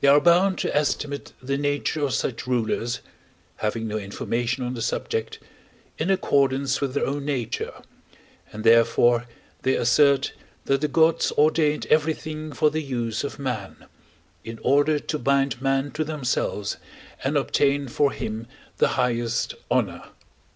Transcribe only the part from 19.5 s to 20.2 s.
honor.